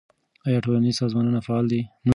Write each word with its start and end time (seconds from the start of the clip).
آیا 0.47 0.59
ټولنیز 0.65 0.95
سازمانونه 1.01 1.39
فعال 1.45 1.65
دي؟ 1.71 1.81